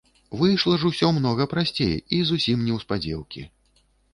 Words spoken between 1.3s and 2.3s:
прасцей і